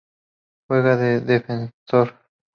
Juega 0.67 0.97
de 0.97 1.19
defensor. 1.21 2.15